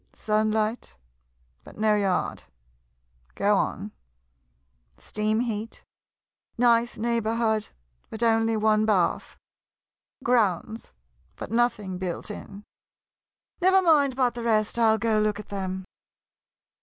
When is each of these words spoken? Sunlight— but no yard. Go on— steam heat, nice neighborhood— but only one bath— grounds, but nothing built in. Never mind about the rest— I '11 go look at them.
Sunlight— 0.15 0.95
but 1.63 1.77
no 1.77 1.93
yard. 1.95 2.45
Go 3.35 3.55
on— 3.55 3.91
steam 4.97 5.41
heat, 5.41 5.83
nice 6.57 6.97
neighborhood— 6.97 7.69
but 8.09 8.23
only 8.23 8.57
one 8.57 8.83
bath— 8.83 9.37
grounds, 10.23 10.93
but 11.35 11.51
nothing 11.51 11.99
built 11.99 12.31
in. 12.31 12.63
Never 13.61 13.83
mind 13.83 14.13
about 14.13 14.33
the 14.33 14.41
rest— 14.41 14.79
I 14.79 14.89
'11 14.95 14.99
go 15.01 15.19
look 15.19 15.39
at 15.39 15.49
them. 15.49 15.85